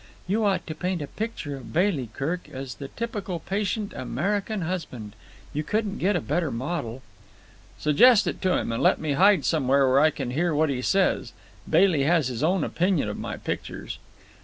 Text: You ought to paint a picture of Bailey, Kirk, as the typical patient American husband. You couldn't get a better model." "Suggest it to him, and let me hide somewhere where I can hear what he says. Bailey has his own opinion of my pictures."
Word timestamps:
You 0.25 0.43
ought 0.45 0.65
to 0.65 0.73
paint 0.73 1.03
a 1.03 1.05
picture 1.05 1.55
of 1.57 1.73
Bailey, 1.73 2.09
Kirk, 2.11 2.49
as 2.51 2.73
the 2.73 2.87
typical 2.87 3.37
patient 3.37 3.93
American 3.93 4.61
husband. 4.61 5.13
You 5.53 5.61
couldn't 5.61 5.99
get 5.99 6.15
a 6.15 6.19
better 6.21 6.49
model." 6.49 7.03
"Suggest 7.77 8.25
it 8.25 8.41
to 8.41 8.57
him, 8.57 8.71
and 8.71 8.81
let 8.81 8.99
me 8.99 9.11
hide 9.11 9.45
somewhere 9.45 9.87
where 9.87 9.99
I 9.99 10.09
can 10.09 10.31
hear 10.31 10.55
what 10.55 10.71
he 10.71 10.81
says. 10.81 11.33
Bailey 11.69 12.01
has 12.01 12.29
his 12.29 12.41
own 12.41 12.63
opinion 12.63 13.09
of 13.09 13.17
my 13.19 13.37
pictures." 13.37 13.99